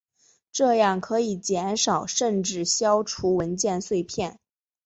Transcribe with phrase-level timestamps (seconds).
[0.51, 4.39] 这样可以减少甚至消除文件碎片。